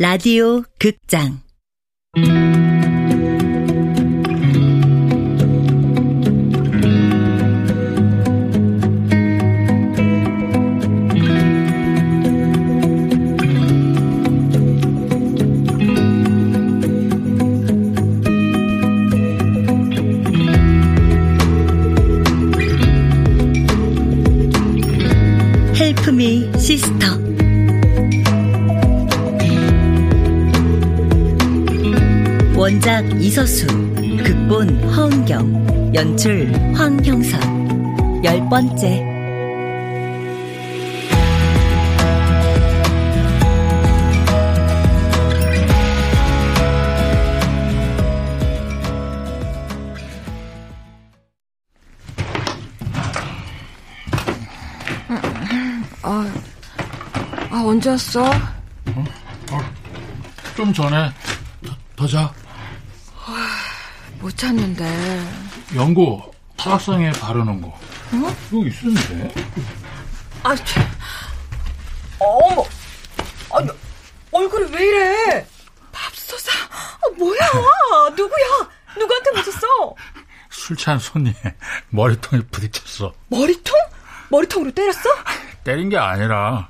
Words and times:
라디오 0.00 0.62
극장. 0.78 1.40
헬프미 25.74 26.52
시스터 26.56 27.27
원작 32.58 33.04
이서수, 33.22 33.68
극본 34.24 34.82
허은경, 34.92 35.94
연출 35.94 36.52
황형선. 36.74 38.24
열 38.24 38.48
번째. 38.48 39.00
아, 56.02 56.26
아 57.50 57.62
언제 57.64 57.90
왔어? 57.90 58.24
어? 58.24 59.04
어, 59.52 59.60
좀 60.56 60.72
전에 60.72 61.08
더, 61.64 61.72
더 61.94 62.06
자. 62.08 62.37
못 64.20 64.36
찾는데. 64.36 64.84
연고 65.74 66.32
타락상에 66.56 67.12
바르는 67.12 67.60
거. 67.60 67.68
어? 67.68 68.36
이거 68.50 68.66
있으면 68.66 68.94
돼. 68.94 69.34
아, 70.42 70.54
참. 70.56 70.84
어머. 72.18 72.64
아니, 73.52 73.68
얼굴이 74.32 74.72
왜 74.72 74.84
이래? 74.86 75.46
밥솥아. 75.92 76.52
아, 76.70 77.10
뭐야? 77.16 77.38
누구야? 78.16 78.68
누구한테 78.98 79.30
맞았어? 79.34 79.94
술 80.50 80.76
취한 80.76 80.98
손님 80.98 81.32
머리통에 81.90 82.42
부딪혔어. 82.50 83.12
머리통? 83.28 83.76
머리통으로 84.30 84.72
때렸어? 84.72 85.08
때린 85.64 85.88
게 85.88 85.96
아니라 85.96 86.68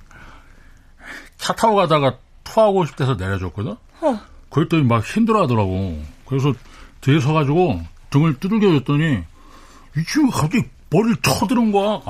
차 1.39 1.55
타고 1.55 1.77
가다가 1.77 2.19
토하고 2.45 2.85
싶대서 2.87 3.15
내려줬거든. 3.15 3.77
어. 4.01 4.21
그랬더니 4.51 4.83
막 4.85 5.05
힘들어하더라고. 5.05 6.03
그래서 6.27 6.53
뒤에 7.01 7.21
서가지고 7.21 7.83
등을 8.11 8.39
두들겨줬더니 8.39 9.25
이 9.97 10.05
친구가 10.05 10.43
갑자기 10.43 10.65
머리를 10.91 11.17
쳐드는 11.23 11.73
거야. 11.73 12.01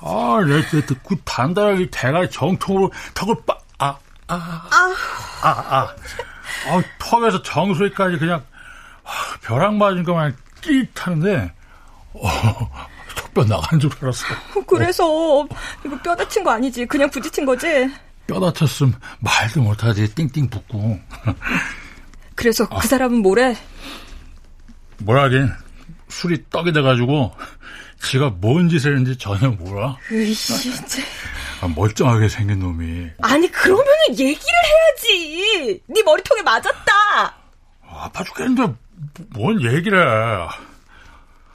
아, 0.00 0.44
내, 0.46 0.62
내, 0.62 0.82
그 1.06 1.16
단단하게 1.24 1.88
대가리 1.90 2.30
정통으로 2.30 2.90
턱을 3.14 3.34
빠, 3.46 3.56
아, 3.78 3.96
아, 4.28 4.34
아, 4.34 4.94
아, 5.42 5.48
아. 5.48 5.94
아 6.66 6.82
턱에서 6.98 7.42
정수리까지 7.42 8.18
그냥 8.18 8.44
아, 9.04 9.10
벼락 9.42 9.74
맞은 9.74 10.04
것만 10.04 10.36
찌릿하는데 10.62 11.52
어, 12.14 12.70
턱뼈 13.16 13.44
나간 13.44 13.80
줄 13.80 13.90
알았어. 14.00 14.26
그래서 14.66 15.04
어. 15.06 15.46
이거 15.84 15.96
뼈 16.02 16.14
다친 16.14 16.44
거 16.44 16.50
아니지? 16.52 16.86
그냥 16.86 17.10
부딪힌 17.10 17.44
거지? 17.44 17.90
뼈 18.26 18.40
다쳤으면 18.40 18.94
말도 19.20 19.62
못하지. 19.62 20.14
띵띵 20.14 20.48
붓고. 20.48 20.98
그래서 22.44 22.68
그 22.68 22.76
아. 22.76 22.80
사람은 22.82 23.22
뭐래? 23.22 23.56
뭐라긴 24.98 25.50
술이 26.10 26.44
떡이 26.50 26.74
돼가지고 26.74 27.34
지가 28.02 28.34
뭔 28.38 28.68
짓을 28.68 28.96
했는지 28.98 29.16
전혀 29.16 29.48
몰라. 29.48 29.96
으이씨, 30.12 30.70
아, 31.62 31.68
멀쩡하게 31.68 32.28
생긴 32.28 32.58
놈이. 32.58 33.08
아니 33.22 33.50
그러면 33.50 33.86
은 33.86 34.18
얘기를 34.18 34.58
해야지. 34.62 35.82
네 35.86 36.02
머리통에 36.02 36.42
맞았다. 36.42 37.34
아파 37.88 38.22
죽겠는데 38.22 38.74
뭔 39.30 39.62
얘기를 39.62 39.98
해. 39.98 40.48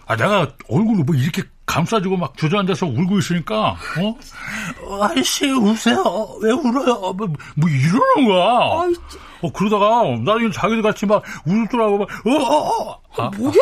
아 0.07 0.16
내가 0.16 0.51
얼굴을 0.69 1.03
뭐 1.03 1.16
이렇게 1.16 1.44
감싸주고 1.69 2.18
막 2.18 2.35
주저앉아서 2.35 2.88
울고 2.88 3.19
있으니까 3.19 3.75
어? 4.00 5.03
아이씨 5.03 5.52
우세요. 5.52 6.03
왜 6.41 6.52
울어요? 6.52 7.13
뭐, 7.13 7.28
뭐 7.56 7.69
이러는 7.69 8.28
거야? 8.28 8.81
아이, 8.81 8.94
어 9.41 9.52
그러다가 9.53 10.03
나중에 10.25 10.50
자기들 10.52 10.81
같이 10.81 11.06
막 11.06 11.22
울더라고 11.46 12.00
막 12.00 12.09
어, 12.25 12.31
어, 12.31 12.91
어. 12.91 13.02
아, 13.18 13.29
뭐야 13.38 13.53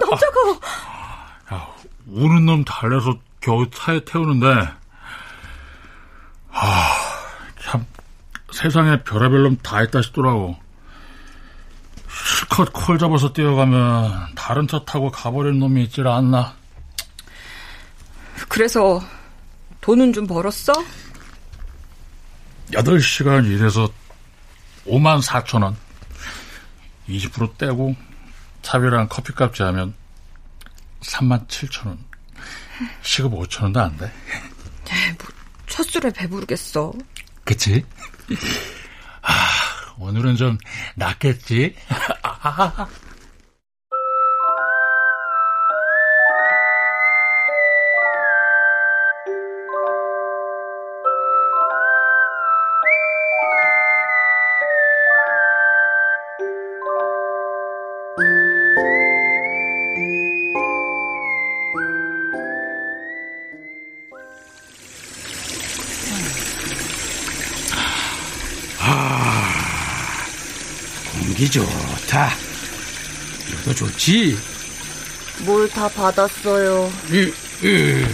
남자가. 0.00 0.58
아, 1.50 1.54
야, 1.54 1.68
우는 2.08 2.46
놈 2.46 2.64
달래서 2.64 3.16
겨우 3.40 3.70
차에 3.70 4.04
태우는데 4.04 4.68
아참 6.50 7.86
세상에 8.50 9.02
별의별 9.04 9.42
놈 9.44 9.56
다 9.62 9.82
있다 9.84 10.02
싶더라고. 10.02 10.56
실컷 12.08 12.72
콜 12.72 12.98
잡아서 12.98 13.32
뛰어가면 13.32 14.34
다른 14.34 14.66
차 14.66 14.84
타고 14.84 15.10
가버린 15.10 15.58
놈이 15.60 15.84
있질 15.84 16.06
않나 16.08 16.54
그래서 18.48 19.02
돈은 19.80 20.12
좀 20.12 20.26
벌었어? 20.26 20.72
8시간 22.72 23.46
일해서 23.46 23.90
5만 24.86 25.22
4천 25.22 25.62
원. 25.62 25.76
20% 27.08 27.58
떼고 27.58 27.94
차비랑 28.62 29.08
커피값 29.08 29.54
제하면 29.54 29.94
3만 31.00 31.46
7천 31.48 31.86
원. 31.88 31.98
시급 33.02 33.32
5천 33.32 33.64
원도 33.64 33.80
안 33.80 33.96
돼. 33.96 34.10
네, 34.84 35.16
뭐, 35.18 35.28
첫 35.66 35.84
술에 35.84 36.10
배부르겠어. 36.10 36.92
그치? 37.44 37.84
아, 39.22 39.32
오늘은 39.98 40.36
좀 40.36 40.58
낫겠지? 40.94 41.74
공기 71.12 71.50
좋다. 71.50 72.30
너도 73.66 73.74
좋지? 73.74 74.36
뭘 75.44 75.68
다 75.68 75.88
받았어요. 75.88 76.92
으, 77.10 77.32
으. 77.64 78.06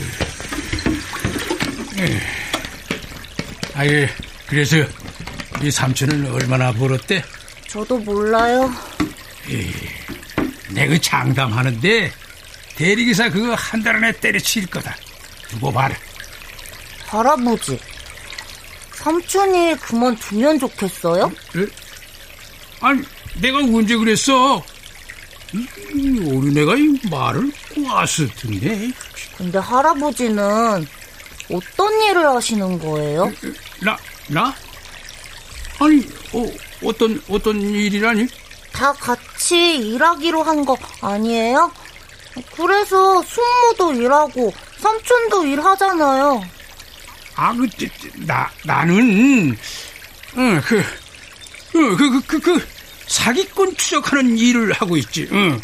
아예 3.74 4.08
그래서 4.46 4.76
네 5.60 5.70
삼촌은 5.70 6.32
얼마나 6.32 6.72
벌었대? 6.72 7.22
저도 7.68 7.98
몰라요. 7.98 8.72
내가 10.70 10.88
그 10.92 11.00
장담하는데 11.00 12.12
대리기사 12.76 13.30
그거 13.30 13.54
한 13.54 13.82
달 13.82 13.96
안에 13.96 14.12
때려칠 14.12 14.66
거다. 14.66 14.94
두고 15.48 15.72
봐라. 15.72 15.94
할아버지, 17.06 17.78
삼촌이 18.92 19.76
그만두면 19.76 20.58
좋겠어요? 20.58 21.32
에? 21.56 21.66
아니, 22.80 23.02
내가 23.40 23.58
언제 23.58 23.96
그랬어? 23.96 24.62
어린애가 25.54 26.76
이 26.76 27.00
말을 27.10 27.50
꼬았을 27.74 28.28
텐데. 28.34 28.90
근데 29.38 29.58
할아버지는 29.58 30.86
어떤 31.50 32.02
일을 32.02 32.26
하시는 32.26 32.78
거예요? 32.78 33.32
나, 33.80 33.96
나? 34.28 34.54
아니, 35.80 36.06
어, 36.32 36.46
어떤, 36.84 37.22
어떤 37.30 37.58
일이라니? 37.62 38.26
다 38.78 38.92
같이 38.92 39.76
일하기로 39.76 40.42
한 40.44 40.64
거 40.64 40.76
아니에요? 41.00 41.72
그래서 42.56 43.20
숙모도 43.22 43.94
일하고 44.00 44.54
삼촌도 44.78 45.46
일하잖아요. 45.46 46.40
아, 47.34 47.52
그, 47.54 47.68
나, 48.26 48.48
나는, 48.64 49.52
어, 50.36 50.60
그, 50.64 50.78
어, 50.78 51.96
그, 51.96 52.10
그, 52.10 52.20
그, 52.26 52.40
그, 52.40 52.68
사기꾼 53.08 53.76
추적하는 53.76 54.38
일을 54.38 54.72
하고 54.72 54.96
있지. 54.96 55.28
어. 55.32 55.58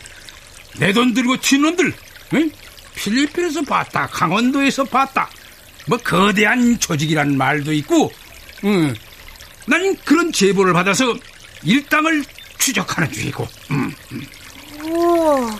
내돈 0.78 1.14
들고 1.14 1.36
튄 1.36 1.60
놈들, 1.60 1.92
응? 2.34 2.50
필리핀에서 2.96 3.62
봤다, 3.62 4.08
강원도에서 4.08 4.82
봤다. 4.84 5.28
뭐 5.86 5.98
거대한 5.98 6.78
조직이란 6.80 7.36
말도 7.36 7.72
있고, 7.74 8.12
응. 8.64 8.92
나는 9.66 9.96
그런 10.04 10.32
제보를 10.32 10.72
받아서 10.72 11.14
일당을 11.62 12.24
추적하는 12.58 13.10
중이고. 13.12 13.46
음, 13.70 13.94
음. 14.12 14.26
우와, 14.82 15.58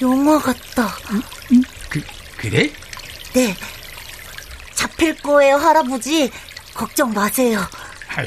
영화 0.00 0.38
같다. 0.38 0.86
음, 1.10 1.22
음, 1.52 1.62
그, 1.88 2.02
그래? 2.36 2.70
네. 3.32 3.56
잡힐 4.74 5.14
거예요, 5.22 5.56
할아버지. 5.56 6.30
걱정 6.74 7.10
마세요. 7.12 7.60
아, 8.08 8.24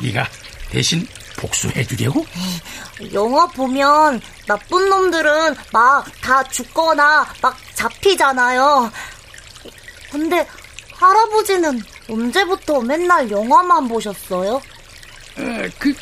네가 0.00 0.26
대신 0.70 1.06
복수해 1.36 1.84
주려고? 1.84 2.24
영화 3.12 3.46
보면 3.46 4.20
나쁜 4.46 4.88
놈들은 4.88 5.56
막 5.72 6.04
다 6.20 6.42
죽거나 6.44 7.26
막 7.42 7.56
잡히잖아요. 7.74 8.90
근데 10.12 10.46
할아버지는 10.92 11.82
언제부터 12.08 12.80
맨날 12.82 13.30
영화만 13.30 13.88
보셨어요? 13.88 14.60
아, 15.36 15.68
그 15.78 15.94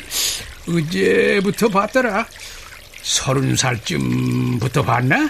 어제부터 0.69 1.67
봤더라. 1.69 2.25
서른 3.01 3.55
살쯤부터 3.55 4.83
봤나? 4.83 5.23
어, 5.25 5.29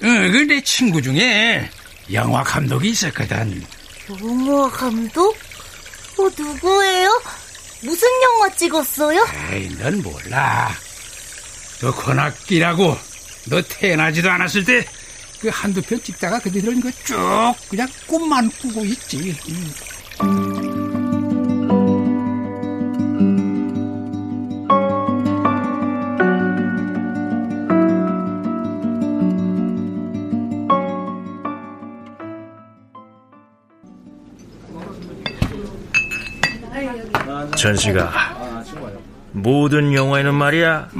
그내 0.00 0.62
친구 0.62 1.00
중에 1.02 1.68
영화 2.12 2.42
감독이 2.42 2.90
있었거든. 2.90 3.64
영화 4.20 4.68
감독? 4.70 5.36
어, 6.18 6.28
누구예요? 6.38 7.22
무슨 7.82 8.08
영화 8.22 8.48
찍었어요? 8.54 9.26
에이, 9.52 9.68
넌 9.78 10.02
몰라. 10.02 10.70
그 11.80 11.90
권학기라고 11.92 12.96
너 13.46 13.60
태어나지도 13.62 14.30
않았을 14.30 14.64
때 14.64 14.84
그 15.40 15.50
한두 15.52 15.82
편 15.82 16.02
찍다가 16.02 16.38
그들은 16.38 16.80
그 16.80 16.90
쭉 17.04 17.54
그냥 17.68 17.86
꿈만 18.06 18.50
꾸고 18.62 18.82
있지. 18.86 19.36
전시가 37.64 38.12
모든 39.32 39.94
영화에는 39.94 40.34
말이야 40.34 40.90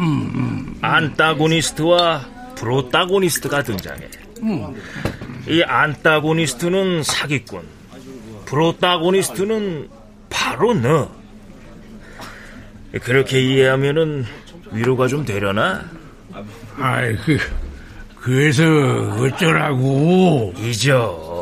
안타고니스트와 0.80 2.24
프로타고니스트가 2.54 3.62
등장해. 3.62 4.08
이 5.48 5.62
안타고니스트는 5.62 7.02
사기꾼, 7.02 7.60
프로타고니스트는 8.46 9.90
바로 10.30 10.72
너. 10.72 11.10
그렇게 13.02 13.40
이해하면은 13.42 14.24
위로가 14.72 15.06
좀 15.08 15.26
되려나? 15.26 15.84
아이 16.78 17.14
그 17.16 17.38
그래서 18.22 18.64
어쩌라고? 19.20 20.54
잊어. 20.58 21.33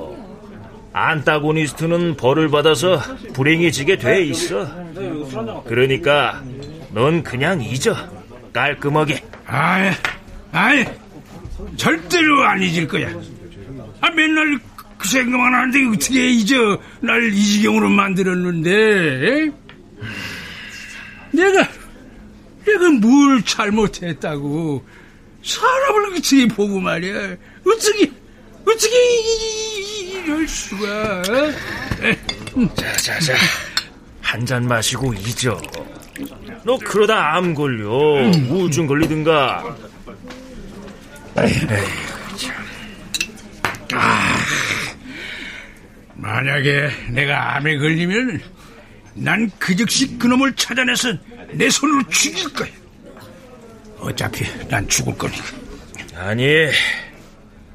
안타고니스트는 0.92 2.16
벌을 2.16 2.48
받아서 2.50 3.00
불행해지게 3.32 3.96
돼 3.98 4.24
있어. 4.24 4.68
그러니까 5.66 6.42
넌 6.92 7.22
그냥 7.22 7.62
잊어. 7.62 7.94
깔끔하게. 8.52 9.22
아이, 9.46 9.90
아이, 10.52 10.84
절대로 11.76 12.42
안 12.44 12.62
잊을 12.62 12.86
거야. 12.86 13.08
아, 14.00 14.10
맨날 14.10 14.58
그 14.98 15.08
생각만 15.08 15.54
하는데 15.54 15.96
어떻게 15.96 16.28
잊어? 16.30 16.78
날 17.00 17.32
이 17.32 17.42
지경으로 17.42 17.88
만들었는데. 17.88 19.50
내가, 21.32 21.68
내가 22.66 22.90
뭘 23.00 23.42
잘못했다고. 23.42 24.84
사람을 25.42 26.12
어떻게 26.12 26.46
보고 26.46 26.78
말이야. 26.78 27.36
어떻게, 27.66 28.12
어떻게 28.64 28.96
이럴 30.24 30.46
수가. 30.48 31.22
자, 32.76 32.92
자, 32.96 33.20
자. 33.20 33.34
한 34.20 34.46
잔 34.46 34.66
마시고 34.66 35.12
잊어. 35.14 35.60
너 36.64 36.78
그러다 36.78 37.34
암 37.36 37.54
걸려. 37.54 37.90
우울증 38.48 38.86
걸리든가. 38.86 39.76
에이, 41.38 41.52
참. 42.36 42.54
아, 43.94 44.34
만약에 46.14 46.90
내가 47.10 47.56
암에 47.56 47.76
걸리면 47.78 48.40
난 49.14 49.50
그 49.58 49.76
즉시 49.76 50.16
그놈을 50.18 50.54
찾아내서 50.56 51.12
내 51.52 51.68
손으로 51.68 52.02
죽일 52.08 52.50
거야. 52.54 52.70
어차피 53.98 54.44
난 54.68 54.88
죽을 54.88 55.14
거니까. 55.18 55.44
아니, 56.16 56.44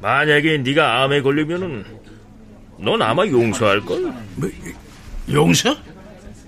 만약에 0.02 0.60
네가 0.60 1.04
암에 1.04 1.22
걸리면은 1.22 1.86
넌 2.80 3.02
아마 3.02 3.26
용서할 3.26 3.82
걸. 3.82 4.14
뭐, 4.36 4.50
용서? 5.32 5.76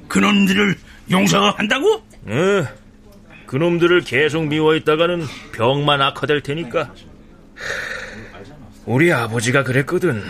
그놈들을 0.07 0.75
용서한다고? 1.09 2.03
응. 2.27 2.67
그놈들을 3.47 4.01
계속 4.01 4.45
미워했다가는 4.47 5.23
병만 5.53 6.01
악화될 6.01 6.41
테니까. 6.41 6.93
우리 8.85 9.11
아버지가 9.11 9.63
그랬거든. 9.63 10.23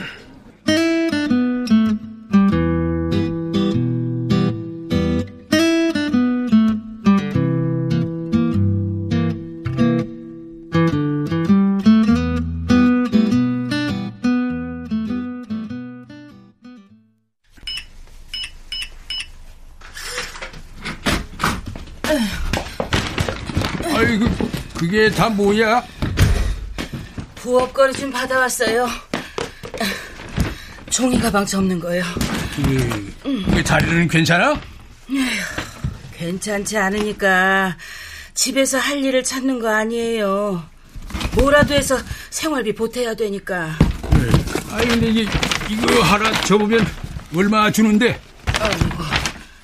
그게 25.00 25.16
다 25.16 25.30
뭐야? 25.30 25.82
부업거리 27.36 27.94
좀 27.94 28.12
받아왔어요. 28.12 28.86
종이 30.90 31.18
가방 31.18 31.46
접는 31.46 31.80
거예요. 31.80 32.04
그, 32.58 33.16
그 33.24 33.64
다리는 33.64 34.10
괜찮아? 34.10 34.60
괜찮지 36.18 36.78
않으니까 36.78 37.78
집에서 38.34 38.78
할 38.78 38.98
일을 39.02 39.24
찾는 39.24 39.62
거 39.62 39.74
아니에요. 39.74 40.68
뭐라도 41.36 41.76
해서 41.76 41.98
생활비 42.30 42.76
보태야 42.76 43.14
되니까. 43.14 43.78
네. 44.12 44.30
아니 44.70 44.86
근데 44.86 45.08
이게 45.08 45.22
이거 45.70 46.02
하나 46.02 46.30
접으면 46.42 46.86
얼마 47.34 47.72
주는데? 47.72 48.20
아이고, 48.60 49.04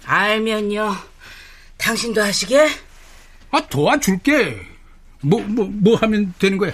알면요. 0.05 0.95
당신도 1.77 2.23
하시게? 2.23 2.69
아 3.51 3.59
도와줄게. 3.67 4.74
뭐 5.27 5.41
뭐, 5.47 5.67
뭐 5.71 5.95
하면 5.97 6.33
되는 6.37 6.57
거야? 6.57 6.71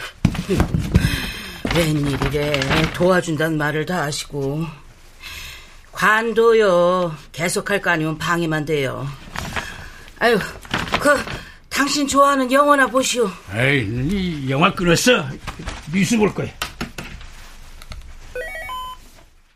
웬일이래. 1.74 2.60
도와준다는 2.94 3.58
말을 3.58 3.86
다 3.86 4.02
하시고. 4.04 4.66
관도요. 5.94 7.16
계속할 7.32 7.82
거 7.82 7.92
아니면 7.92 8.18
방해만 8.18 8.66
돼요. 8.66 9.08
아유, 10.20 10.38
그 11.02 11.16
당신 11.70 12.08
좋아하는 12.08 12.52
영화나 12.52 12.88
보시오. 12.88 13.30
에이, 13.56 13.88
이 13.88 14.50
영화 14.52 14.74
끊었어. 14.74 15.26
뉴스 15.94 16.18
볼 16.18 16.34
거야. 16.34 16.50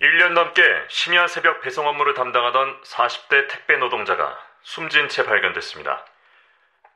1년 0.01 0.29
넘게 0.33 0.61
심야 0.89 1.27
새벽 1.27 1.61
배송 1.61 1.85
업무를 1.87 2.13
담당하던 2.13 2.81
40대 2.83 3.49
택배 3.49 3.75
노동자가 3.77 4.37
숨진 4.63 5.09
채 5.09 5.25
발견됐습니다. 5.25 6.05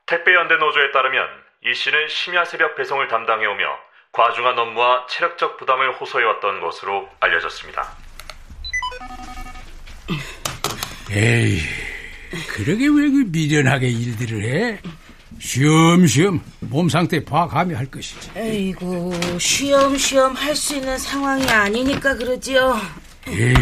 택배 0.06 0.34
연대 0.34 0.56
노조에 0.56 0.90
따르면 0.92 1.28
이 1.66 1.74
씨는 1.74 2.08
심야 2.08 2.44
새벽 2.46 2.74
배송을 2.76 3.08
담당해오며 3.08 3.64
과중한 4.12 4.58
업무와 4.58 5.06
체력적 5.10 5.58
부담을 5.58 5.92
호소해왔던 6.00 6.60
것으로 6.60 7.08
알려졌습니다. 7.20 7.96
에이, 11.10 11.60
그러게 12.48 12.84
왜 12.86 13.10
그 13.10 13.24
미련하게 13.30 13.88
일들을 13.88 14.44
해? 14.44 14.80
쉬엄쉬엄 15.38 16.40
몸 16.60 16.88
상태 16.88 17.22
봐가며 17.24 17.76
할 17.76 17.86
것이지. 17.86 18.30
에이고, 18.36 19.12
쉬엄쉬엄 19.38 20.34
할 20.34 20.54
수 20.56 20.76
있는 20.76 20.96
상황이 20.98 21.46
아니니까 21.50 22.14
그러지요. 22.16 22.80
에이, 23.28 23.54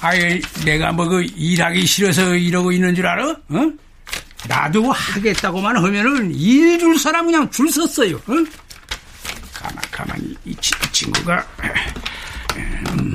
아이, 0.00 0.40
내가 0.64 0.92
뭐 0.92 1.06
그 1.06 1.22
일하기 1.22 1.86
싫어서 1.86 2.34
이러고 2.34 2.72
있는 2.72 2.94
줄 2.94 3.06
알아? 3.06 3.30
어? 3.30 3.72
나도 4.48 4.90
하겠다고만 4.90 5.76
하면은 5.76 6.32
일 6.34 6.78
줄 6.78 6.98
사람 6.98 7.26
그냥 7.26 7.48
줄 7.50 7.70
섰어요. 7.70 8.20
응? 8.28 8.44
가만 9.54 9.76
가만히 9.90 10.36
이, 10.44 10.54
치, 10.56 10.72
이 10.84 10.92
친구가 10.92 11.46
음. 12.56 13.14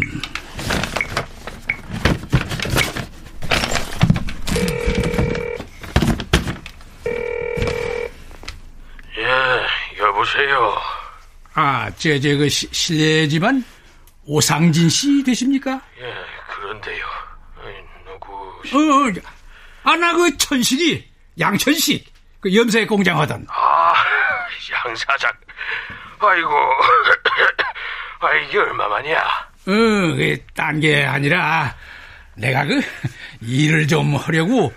예 9.17 10.01
여보세요. 10.03 10.77
아, 11.53 11.89
제, 11.97 12.19
제, 12.19 12.35
그, 12.35 12.47
실례지만, 12.49 13.63
오상진 14.25 14.89
씨 14.89 15.23
되십니까? 15.23 15.81
예, 15.99 16.13
그런데요. 16.53 17.03
누구. 18.05 18.33
어, 18.35 19.07
어 19.07 19.11
아, 19.83 19.95
나 19.95 20.13
그 20.13 20.37
천식이 20.37 21.06
양천식, 21.39 22.11
그 22.39 22.53
염색 22.53 22.87
공장 22.87 23.19
하던. 23.21 23.45
아, 23.49 23.93
양 24.85 24.95
사장. 24.95 25.31
아이고, 26.19 26.49
아 28.19 28.33
이게 28.33 28.57
얼마만이야? 28.57 29.19
어, 29.19 29.71
그, 30.15 30.37
딴게 30.55 31.05
아니라, 31.05 31.75
내가 32.35 32.65
그, 32.65 32.81
일을 33.41 33.87
좀 33.87 34.15
하려고, 34.15 34.73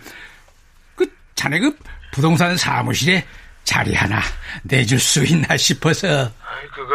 그, 0.97 1.07
자네 1.35 1.59
그, 1.59 1.77
부동산 2.13 2.57
사무실에 2.57 3.25
자리 3.65 3.95
하나 3.95 4.21
내줄 4.63 4.99
수 4.99 5.25
있나 5.25 5.57
싶어서. 5.57 6.09
아이, 6.09 6.67
그거, 6.75 6.95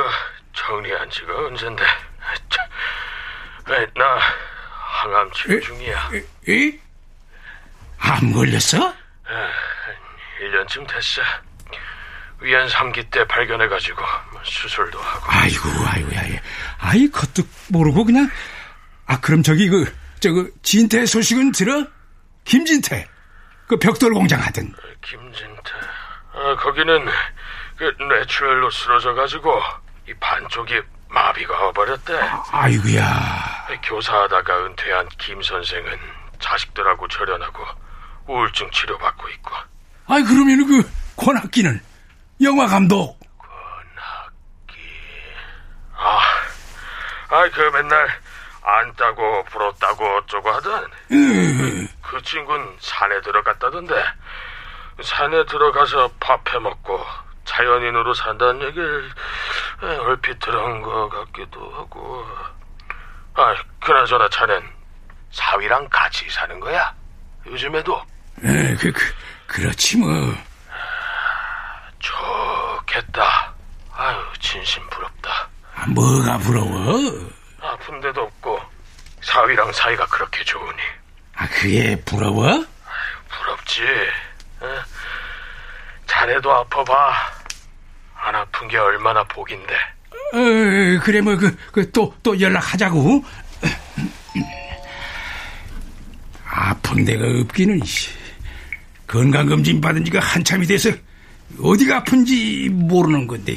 정리한 0.54 1.10
지가 1.10 1.34
언젠데. 1.48 1.84
나, 3.96 4.20
항암 4.70 5.32
치료 5.32 5.60
중이야. 5.62 6.12
에? 6.50 6.80
암 7.98 8.32
걸렸어? 8.32 8.94
1년쯤 10.42 10.88
됐어. 10.88 11.22
위안 12.42 12.68
3기 12.68 13.10
때 13.10 13.26
발견해가지고 13.28 14.04
수술도 14.44 15.00
하고. 15.00 15.26
아이고, 15.28 15.70
아이고, 15.88 16.10
아이고. 16.18 16.38
아이, 16.80 17.10
겉도 17.10 17.44
모르고 17.70 18.06
그냥. 18.06 18.30
아, 19.08 19.20
그럼 19.20 19.42
저기 19.42 19.70
그, 19.70 19.86
저 20.20 20.32
그, 20.32 20.52
진태 20.62 21.06
소식은 21.06 21.52
들어? 21.54 21.86
김진태. 22.44 23.08
그 23.68 23.78
벽돌 23.78 24.14
공장 24.14 24.42
하던. 24.42 24.74
김진태. 25.02 25.72
아, 26.34 26.56
거기는 26.58 27.08
그 27.78 27.96
뇌출혈로 28.04 28.70
쓰러져가지고 28.70 29.62
이 30.08 30.14
반쪽이 30.16 30.82
마비가 31.10 31.66
와버렸대. 31.66 32.14
아 32.52 32.68
이고야. 32.68 33.68
교사하다가 33.84 34.66
은퇴한 34.66 35.10
김 35.18 35.42
선생은 35.42 35.98
자식들하고 36.40 37.08
절연하고 37.08 37.66
우울증 38.28 38.70
치료받고 38.72 39.30
있고. 39.30 39.52
아이, 40.08 40.24
그러면 40.24 40.66
그, 40.68 40.90
권학기는? 41.18 41.82
영화 42.42 42.68
감독. 42.68 43.20
아, 45.98 46.20
아, 47.30 47.50
그 47.50 47.62
맨날 47.74 48.08
안 48.62 48.94
따고 48.96 49.44
부럽다고 49.46 50.18
어쩌고 50.18 50.50
하던 50.50 50.88
그 51.08 52.22
친구는 52.24 52.76
산에 52.80 53.22
들어갔다던데 53.22 53.96
산에 55.02 55.46
들어가서 55.46 56.10
밥 56.20 56.48
해먹고 56.54 57.06
자연인으로 57.46 58.14
산다는 58.14 58.62
얘기를 58.68 59.12
에, 59.84 59.96
얼핏 59.98 60.40
들은 60.40 60.82
것 60.82 61.10
같기도 61.10 61.72
하고 61.76 62.26
아, 63.36 63.56
그나저나 63.82 64.30
자넨 64.30 64.64
사위랑 65.32 65.88
같이 65.90 66.30
사는 66.30 66.60
거야? 66.60 66.94
요즘에도? 67.46 68.02
에, 68.44 68.76
그, 68.76 68.92
그, 68.92 69.02
그렇지 69.48 69.98
뭐. 69.98 70.10
좋겠다. 72.00 73.54
아유, 73.94 74.18
진심 74.40 74.88
부럽다. 74.90 75.50
아, 75.76 75.86
뭐가 75.88 76.38
부러워? 76.40 77.30
아픈 77.62 78.00
데도 78.02 78.22
없고 78.22 78.60
사위랑 79.22 79.72
사이가 79.72 80.06
그렇게 80.08 80.44
좋으니 80.44 80.78
아, 81.36 81.48
그게 81.48 81.96
부러워? 82.06 82.66
부럽지. 83.30 83.82
에? 83.84 84.66
자네도 86.08 86.52
아파봐. 86.52 87.14
안 88.18 88.36
아픈 88.36 88.68
게 88.68 88.78
얼마나 88.78 89.24
복인데. 89.26 89.74
어, 90.34 91.04
그래, 91.04 91.22
뭐, 91.22 91.36
그, 91.36 91.56
그, 91.72 91.92
또, 91.92 92.16
또 92.24 92.40
연락하자고. 92.40 93.24
아픈 96.50 97.06
데가 97.06 97.24
없기는, 97.42 97.84
씨. 97.86 98.10
건강검진 99.16 99.80
받은 99.80 100.04
지가 100.06 100.20
한참이 100.20 100.68
돼서, 100.68 100.92
어디가 101.62 101.98
아픈지 101.98 102.68
모르는 102.70 103.28
건데. 103.28 103.56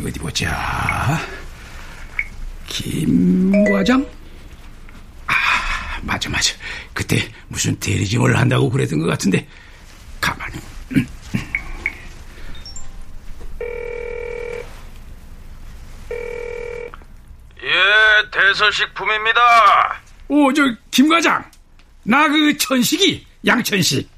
어디 0.00 0.18
보자. 0.20 1.18
김 2.68 3.64
과장? 3.64 4.06
아, 5.26 5.32
맞아, 6.02 6.28
맞아. 6.30 6.54
그때 6.94 7.28
무슨 7.48 7.74
대리점을 7.80 8.38
한다고 8.38 8.70
그랬던 8.70 9.00
것 9.00 9.06
같은데, 9.06 9.48
가만히. 10.20 10.60
예, 17.62 18.30
대서식품입니다. 18.30 19.40
오, 20.28 20.52
저, 20.52 20.62
김 20.90 21.08
과장. 21.08 21.44
나 22.04 22.28
그 22.28 22.56
천식이, 22.56 23.26
양천식. 23.46 24.08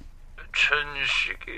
천식이. 0.59 1.53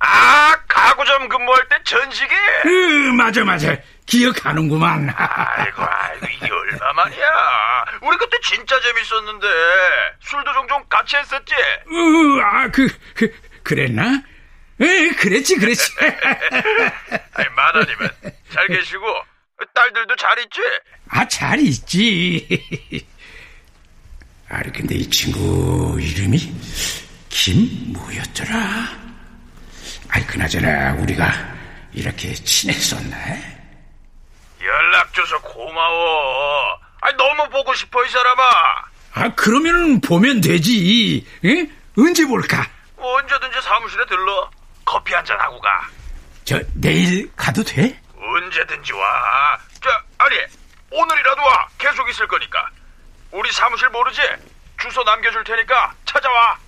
아, 0.00 0.54
가구점 0.68 1.28
근무할 1.28 1.68
때 1.68 1.76
천식이? 1.82 2.34
으, 2.66 2.68
맞아, 3.16 3.44
맞아. 3.44 3.76
기억하는구만. 4.06 5.12
아이고, 5.16 5.82
아이고, 5.82 6.26
이게 6.36 6.48
얼마만이야. 6.52 7.84
우리 8.02 8.16
그때 8.16 8.38
진짜 8.44 8.80
재밌었는데. 8.80 9.46
술도 10.20 10.52
종종 10.52 10.84
같이 10.88 11.16
했었지? 11.16 11.52
으, 11.90 12.40
아, 12.40 12.68
그, 12.68 12.88
그, 13.14 13.34
그랬나? 13.64 14.22
에, 14.80 15.08
그랬지, 15.16 15.56
그랬지. 15.56 15.92
아니, 17.34 17.48
마다님은 17.56 18.08
잘 18.52 18.68
계시고, 18.68 19.04
딸들도 19.74 20.14
잘 20.14 20.38
있지? 20.38 20.60
아, 21.08 21.26
잘 21.26 21.58
있지. 21.58 23.04
아니, 24.48 24.72
근데 24.72 24.94
이 24.94 25.10
친구 25.10 25.98
이름이 26.00 26.38
김 27.40 27.92
뭐였더라? 27.92 28.56
아이, 30.10 30.26
그나저나 30.26 30.94
우리가 30.94 31.32
이렇게 31.92 32.34
친했었나? 32.34 33.16
연락 34.60 35.14
줘서 35.14 35.40
고마워. 35.42 36.76
아니, 37.00 37.16
너무 37.16 37.48
보고 37.50 37.72
싶어, 37.74 38.04
이 38.04 38.08
사람아. 38.10 38.42
아, 39.14 39.28
그러면은 39.36 40.00
보면 40.00 40.40
되지. 40.40 41.24
에? 41.44 41.70
언제 41.96 42.26
볼까? 42.26 42.66
언제든지 42.96 43.62
사무실에 43.62 44.04
들러. 44.06 44.50
커피 44.84 45.14
한 45.14 45.24
잔 45.24 45.38
하고 45.38 45.60
가. 45.60 45.88
저, 46.44 46.60
내일 46.74 47.30
가도 47.36 47.62
돼? 47.62 48.00
언제든지 48.20 48.92
와. 48.94 49.58
자, 49.80 50.02
아니, 50.18 50.36
오늘이라도 50.90 51.40
와. 51.42 51.68
계속 51.78 52.08
있을 52.10 52.26
거니까. 52.26 52.68
우리 53.30 53.50
사무실 53.52 53.88
모르지? 53.90 54.20
주소 54.80 55.04
남겨줄 55.04 55.44
테니까 55.44 55.94
찾아와. 56.04 56.58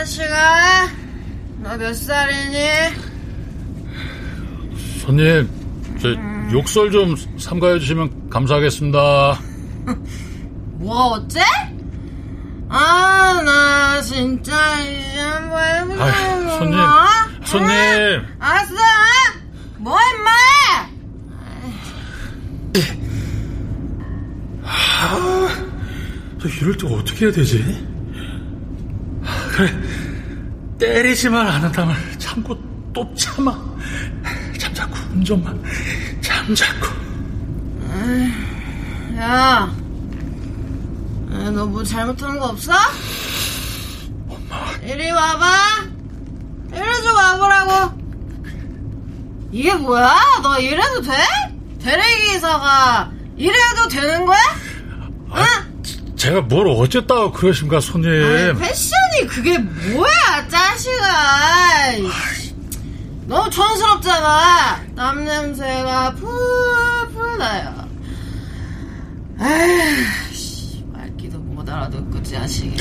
자식아. 0.00 0.88
너 1.62 1.76
몇 1.78 1.94
살이니? 1.94 2.58
손님, 5.00 5.48
저 6.00 6.08
욕설 6.52 6.90
좀 6.90 7.16
삼가해 7.38 7.78
주시면 7.78 8.28
감사하겠습니다. 8.28 9.40
뭐가 10.78 11.04
어째? 11.16 11.40
아, 12.68 13.40
나 13.44 14.02
진짜 14.02 14.80
이제 14.80 15.18
한번 15.20 15.64
해보자. 15.64 16.04
아이, 16.04 16.12
손님, 16.58 16.78
손님. 17.44 17.70
알았어. 18.38 18.74
뭐, 19.78 19.96
임마! 19.98 20.30
저 26.40 26.48
이럴 26.48 26.76
때 26.76 26.86
어떻게 26.86 27.26
해야 27.26 27.32
되지? 27.32 27.86
그래, 29.56 29.72
때리지만 30.78 31.46
않는다면 31.46 31.96
참고 32.18 32.56
또 32.92 33.12
참아. 33.14 33.58
잠자고 34.58 34.94
운전만 35.12 35.62
잠자고. 36.20 36.86
야, 39.18 39.72
너 41.54 41.66
뭐 41.66 41.82
잘못한 41.82 42.38
거 42.38 42.46
없어? 42.46 42.72
엄마, 44.28 44.70
이리 44.82 45.10
와봐. 45.10 45.46
이리 46.72 47.02
좀 47.02 47.14
와보라고. 47.14 47.96
이게 49.52 49.72
뭐야? 49.74 50.14
너 50.42 50.58
이래도 50.58 51.00
돼? 51.00 51.12
대리기사가 51.82 53.10
이래도 53.36 53.88
되는 53.88 54.26
거야? 54.26 54.38
응? 55.34 55.42
제가 56.16 56.40
뭘 56.42 56.66
어쨌다고 56.68 57.32
그러십니까, 57.32 57.80
손님? 57.80 58.10
아니, 58.10 58.42
아니 58.42 58.52
그게 59.36 59.58
뭐야 59.58 60.48
짜식아 60.48 61.04
너무 63.26 63.50
촌스럽잖아 63.50 64.82
땀 64.96 65.24
냄새가 65.26 66.14
풀풀 66.14 67.36
나요 67.36 67.86
아휴 69.38 70.86
말기도 70.86 71.38
못 71.38 71.68
알아듣고 71.68 72.22
자식이 72.22 72.76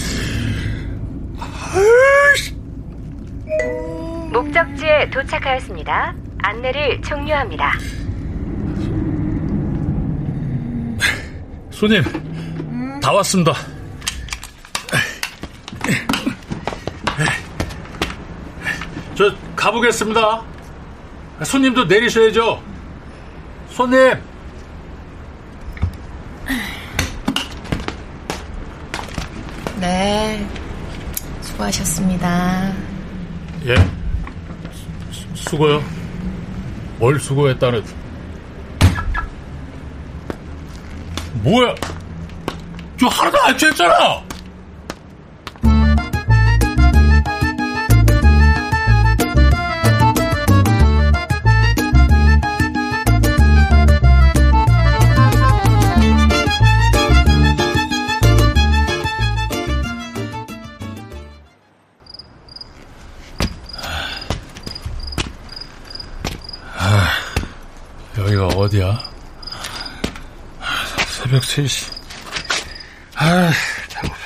목적지에 4.32 5.10
도착하였습니다. 5.10 6.16
안내를 6.40 7.02
종료합니다. 7.02 7.74
손님, 11.72 12.04
다 13.02 13.12
왔습니다. 13.14 13.54
저 19.16 19.34
가보겠습니다. 19.66 20.44
손님도 21.44 21.86
내리셔야죠. 21.86 22.62
손님. 23.70 24.14
네 29.80 30.48
수고하셨습니다 31.42 32.74
예. 33.66 33.76
수, 35.12 35.28
수고요. 35.34 35.84
뭘 37.00 37.20
수고했다는? 37.20 37.84
뭐야? 41.42 41.74
저 43.00 43.08
하나도 43.08 43.42
안 43.42 43.58
취했잖아. 43.58 44.25
3시. 71.46 71.94
아, 73.16 73.52
배고파. 73.90 74.18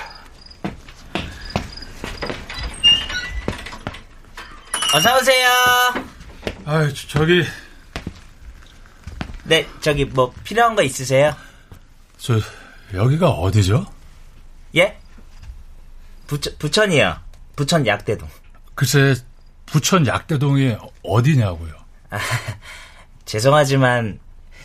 어서오세요. 4.95 5.49
아, 6.65 6.89
저기, 7.07 7.45
네, 9.43 9.67
저기 9.81 10.05
뭐 10.05 10.33
필요한 10.43 10.75
거 10.75 10.81
있으세요? 10.81 11.35
저, 12.17 12.39
여기가 12.93 13.29
어디죠? 13.29 13.85
예? 14.75 14.97
부천, 16.27 16.55
부천이요. 16.57 17.19
부천 17.55 17.85
약대동. 17.85 18.27
글쎄, 18.75 19.15
부천 19.65 20.07
약대동이 20.07 20.75
어디냐고요? 21.03 21.73
아, 22.11 22.19
죄송하지만 23.25 24.19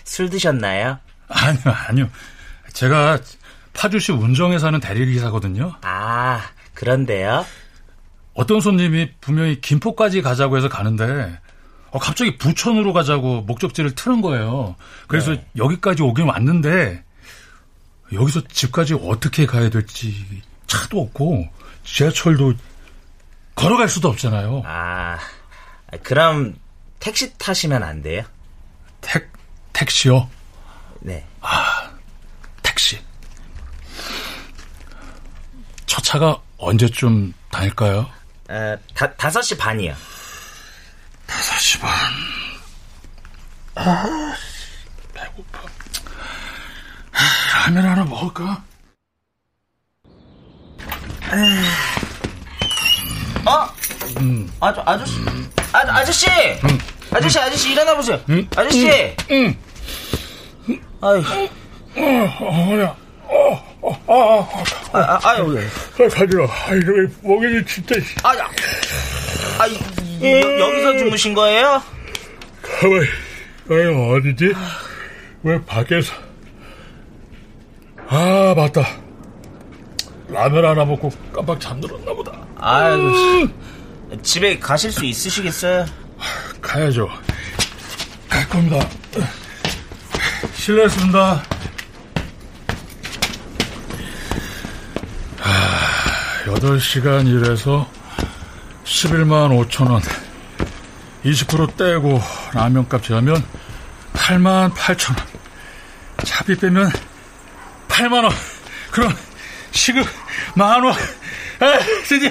술 0.05 0.31
드셨나요? 0.31 0.99
아니요, 1.29 1.63
아니요. 1.65 2.11
제가 2.75 3.19
파주시 3.73 4.13
운정에 4.13 4.59
사는 4.59 4.79
대리기사거든요. 4.79 5.75
아, 5.83 6.43
그런데요? 6.75 7.47
어떤 8.35 8.61
손님이 8.61 9.13
분명히 9.21 9.61
김포까지 9.61 10.21
가자고 10.21 10.57
해서 10.57 10.69
가는데 10.69 11.39
어, 11.91 11.99
갑자기 11.99 12.37
부천으로 12.37 12.93
가자고 12.93 13.43
목적지를 13.43 13.95
트는 13.95 14.21
거예요. 14.21 14.75
그래서 15.07 15.33
네. 15.33 15.47
여기까지 15.57 16.03
오긴 16.03 16.27
왔는데 16.27 17.05
여기서 18.13 18.43
집까지 18.49 18.95
어떻게 18.95 19.47
가야 19.47 19.71
될지 19.71 20.43
차도 20.67 21.01
없고 21.01 21.49
지하철도 21.85 22.55
걸어갈 23.55 23.89
수도 23.89 24.09
없잖아요. 24.09 24.63
아, 24.67 25.19
그럼 26.03 26.57
택시 26.99 27.33
타시면 27.39 27.85
안 27.85 28.03
돼요? 28.03 28.25
택 29.01 29.31
택시요? 29.73 30.29
네. 31.01 31.25
아, 31.41 31.91
택시. 32.63 32.99
첫 35.87 36.03
차가 36.03 36.41
언제쯤 36.59 37.33
다닐까요? 37.51 38.09
어, 38.49 38.77
다, 38.95 39.13
5시 39.15 39.59
반이요. 39.59 39.95
5시 41.27 41.81
반. 41.81 41.91
아, 43.77 44.35
배고파. 45.13 45.61
아, 47.13 47.67
라면 47.67 47.85
하나 47.87 48.05
먹을까? 48.05 48.63
어? 53.47 53.69
음. 54.21 54.51
아 54.61 54.73
저, 54.73 54.83
아저씨. 54.87 55.13
아, 55.73 55.79
아저씨! 55.79 56.27
아저씨, 57.11 57.39
아저씨, 57.39 57.73
일어나 57.73 57.95
보세요. 57.97 58.21
음. 58.29 58.49
아저씨! 58.57 59.17
응. 59.31 59.57
아유. 61.01 61.23
어, 61.97 62.71
어야. 62.71 62.97
어, 63.25 63.64
어, 64.07 64.49
아, 64.93 64.99
아, 64.99 65.19
아, 65.23 65.31
아유, 65.31 65.45
왜. 65.47 65.65
아, 65.65 66.09
가지마. 66.09 66.45
아, 66.45 66.75
이거 66.75 66.93
먹이는 67.23 67.65
진짜. 67.67 67.95
아, 68.23 68.37
야. 68.37 68.49
아, 69.59 69.67
이, 69.67 69.79
이, 70.21 70.27
여, 70.43 70.59
여기서 70.61 70.99
주무신 70.99 71.33
거예요? 71.33 71.83
가만히. 72.63 73.07
아유, 73.71 74.15
어디지? 74.15 74.53
왜 75.43 75.65
밖에서. 75.65 76.13
아, 78.09 78.53
맞다. 78.55 78.87
라면 80.29 80.65
하나 80.65 80.85
먹고 80.85 81.11
깜빡 81.33 81.59
잠들었나 81.61 82.13
보다. 82.13 82.33
아유, 82.59 83.49
집에 84.23 84.59
가실 84.59 84.93
수 84.93 85.05
있으시겠어요? 85.05 85.87
가야죠. 86.61 87.09
갈 88.29 88.47
겁니다. 88.49 88.87
실례했습니다. 90.55 91.43
8시간 96.45 97.27
일해서 97.27 97.89
11만 98.85 99.69
5천 99.69 99.91
원. 99.91 100.03
20% 101.25 101.77
떼고 101.77 102.21
라면값 102.53 103.03
제하면 103.03 103.43
8만 104.13 104.75
8천 104.75 105.17
원. 105.17 105.27
차비 106.25 106.55
빼면 106.57 106.91
8만 107.89 108.25
원. 108.25 108.31
그럼 108.91 109.17
시급 109.71 110.07
만 110.55 110.85
원. 110.85 110.95
에, 110.95 112.03
드디어 112.07 112.31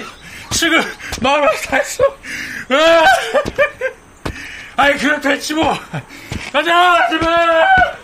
시급 0.52 0.84
만원 1.20 1.48
샀어. 1.56 2.04
에. 2.04 3.04
아이 4.76 4.96
그럼 4.96 5.20
됐지 5.20 5.54
뭐. 5.54 5.76
가자 6.52 7.08
집에. 7.10 8.03